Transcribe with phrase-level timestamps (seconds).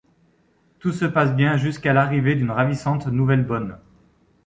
[0.79, 3.77] Tout se passe bien jusqu'à l'arrivée d'une ravissante nouvelle bonne.